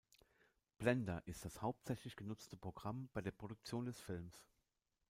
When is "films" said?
4.01-4.47